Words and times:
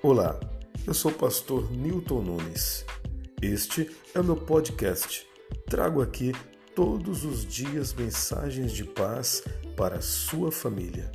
Olá, 0.00 0.38
eu 0.86 0.94
sou 0.94 1.10
o 1.10 1.14
pastor 1.14 1.72
Newton 1.72 2.22
Nunes. 2.22 2.86
Este 3.42 3.90
é 4.14 4.20
o 4.20 4.24
meu 4.24 4.36
podcast. 4.36 5.26
Trago 5.66 6.00
aqui 6.00 6.32
todos 6.72 7.24
os 7.24 7.44
dias 7.44 7.92
mensagens 7.92 8.70
de 8.70 8.84
paz 8.84 9.42
para 9.76 9.96
a 9.96 10.00
sua 10.00 10.52
família. 10.52 11.10